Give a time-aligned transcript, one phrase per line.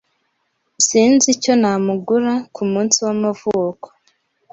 [0.85, 3.87] Sinzi icyo namugura kumunsi w'amavuko.